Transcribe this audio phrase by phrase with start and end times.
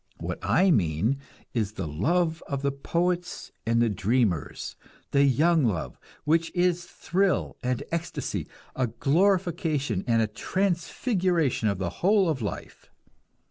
[0.17, 1.19] What I mean
[1.53, 4.75] is the love of the poets and the dreamers,
[5.11, 11.91] the "young love" which is thrill and ecstasy, a glorification and a transfiguration of the
[12.01, 12.89] whole of life.